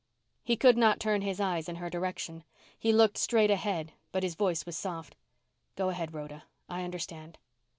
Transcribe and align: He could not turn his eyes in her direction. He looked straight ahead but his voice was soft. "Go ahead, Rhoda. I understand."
He 0.43 0.55
could 0.57 0.79
not 0.79 0.99
turn 0.99 1.21
his 1.21 1.39
eyes 1.39 1.69
in 1.69 1.75
her 1.75 1.87
direction. 1.87 2.43
He 2.79 2.91
looked 2.91 3.19
straight 3.19 3.51
ahead 3.51 3.91
but 4.11 4.23
his 4.23 4.33
voice 4.33 4.65
was 4.65 4.75
soft. 4.75 5.15
"Go 5.75 5.89
ahead, 5.89 6.11
Rhoda. 6.15 6.45
I 6.67 6.81
understand." 6.81 7.37